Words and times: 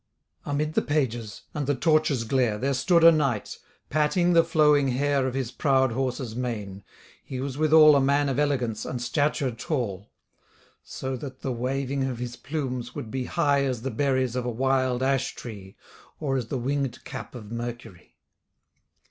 Amid 0.47 0.73
the 0.73 0.81
pages, 0.81 1.43
and 1.53 1.67
the 1.67 1.75
torches' 1.75 2.23
glare, 2.23 2.57
There 2.57 2.73
stood 2.73 3.03
a 3.03 3.11
knight, 3.11 3.59
patting 3.91 4.33
the 4.33 4.43
flowing 4.43 4.87
hair 4.87 5.27
Of 5.27 5.35
his 5.35 5.51
proud 5.51 5.91
horse's 5.91 6.35
mane: 6.35 6.83
he 7.23 7.39
was 7.39 7.55
withal 7.55 7.95
A 7.95 8.01
man 8.01 8.27
of 8.27 8.39
elegance, 8.39 8.83
and 8.83 8.99
stature 8.99 9.51
tall: 9.51 10.09
So 10.81 11.15
that 11.17 11.41
the 11.41 11.51
waving 11.51 12.05
of 12.05 12.17
his 12.17 12.35
plumes 12.35 12.95
would 12.95 13.11
be 13.11 13.25
High 13.25 13.63
as 13.65 13.83
the 13.83 13.91
berries 13.91 14.35
of 14.35 14.43
a 14.43 14.49
wild 14.49 15.03
ash 15.03 15.35
tree, 15.35 15.75
Or 16.19 16.35
as 16.35 16.47
the 16.47 16.57
winged 16.57 17.03
cap 17.03 17.35
of 17.35 17.51
Mercury. 17.51 18.15